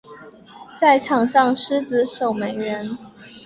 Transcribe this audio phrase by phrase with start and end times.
[0.79, 2.89] 在场上司职守门员。